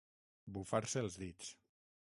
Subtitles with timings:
[0.55, 1.55] Bufar-se els dits.